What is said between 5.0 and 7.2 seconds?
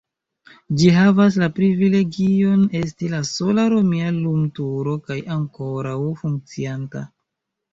kaj ankoraŭ funkcianta.